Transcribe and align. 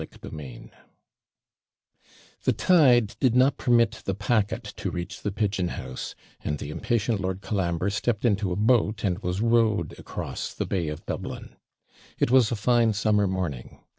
CHAPTER 0.03 0.29
VI 0.29 0.71
The 2.45 2.53
tide 2.53 3.15
did 3.19 3.35
not 3.35 3.57
permit 3.57 4.01
the 4.03 4.15
packet 4.15 4.63
to 4.77 4.89
reach 4.89 5.21
the 5.21 5.29
Pigeon 5.31 5.67
house, 5.67 6.15
and 6.43 6.57
the 6.57 6.71
impatient 6.71 7.21
Lord 7.21 7.41
Colambre 7.41 7.91
stepped 7.91 8.25
into 8.25 8.51
a 8.51 8.55
boat, 8.55 9.03
and 9.03 9.19
was 9.19 9.41
rowed 9.41 9.93
across 9.99 10.55
the 10.55 10.65
bay 10.65 10.87
of 10.87 11.05
Dublin. 11.05 11.55
It 12.17 12.31
was 12.31 12.51
a 12.51 12.55
fine 12.55 12.93
summer 12.93 13.27
morning. 13.27 13.77